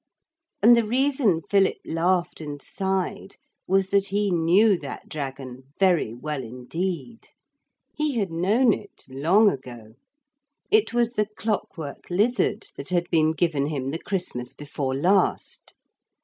[0.63, 3.35] And the reason Philip laughed and sighed
[3.67, 7.27] was that he knew that dragon very well indeed.
[7.93, 9.93] He had known it long ago.
[10.71, 15.75] It was the clockwork lizard that had been given him the Christmas before last.